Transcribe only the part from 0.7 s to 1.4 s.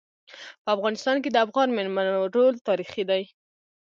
افغانستان کي د